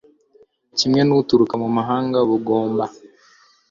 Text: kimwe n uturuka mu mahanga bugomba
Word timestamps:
kimwe 0.77 1.01
n 1.03 1.09
uturuka 1.19 1.55
mu 1.63 1.69
mahanga 1.77 2.17
bugomba 2.29 2.85